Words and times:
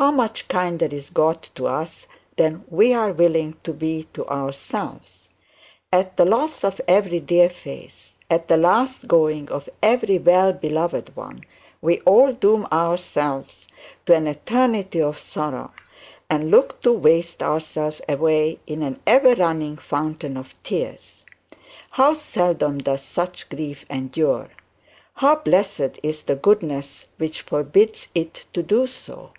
How 0.00 0.12
much 0.12 0.46
kinder 0.46 0.86
is 0.86 1.10
God 1.10 1.42
to 1.56 1.66
us 1.66 2.06
than 2.36 2.62
we 2.68 2.94
are 2.94 3.10
willing 3.10 3.56
to 3.64 3.72
be 3.72 4.06
to 4.14 4.24
ourselves! 4.28 5.28
At 5.92 6.16
the 6.16 6.24
loss 6.24 6.62
of 6.62 6.80
every 6.86 7.18
dear 7.18 7.50
face, 7.50 8.12
at 8.30 8.46
the 8.46 8.56
last 8.56 9.08
going 9.08 9.48
of 9.48 9.68
every 9.82 10.20
well 10.20 10.52
beloved 10.52 11.16
one, 11.16 11.42
we 11.82 12.00
all 12.02 12.32
doom 12.32 12.68
ourselves 12.70 13.66
to 14.06 14.14
an 14.14 14.28
eternity 14.28 15.02
of 15.02 15.18
sorrow, 15.18 15.72
and 16.30 16.48
look 16.48 16.80
to 16.82 16.92
waste 16.92 17.42
ourselves 17.42 18.00
away 18.08 18.60
in 18.68 18.84
an 18.84 19.00
ever 19.04 19.34
running 19.34 19.76
fountain 19.78 20.36
of 20.36 20.54
tears. 20.62 21.24
How 21.90 22.12
seldom 22.12 22.78
does 22.78 23.02
such 23.02 23.48
grief 23.48 23.84
endure! 23.90 24.50
How 25.14 25.34
blessed 25.34 25.98
is 26.04 26.22
the 26.22 26.36
goodness 26.36 27.06
which 27.16 27.40
forbids 27.42 28.06
it 28.14 28.44
to 28.52 28.62
do 28.62 28.86
so! 28.86 29.32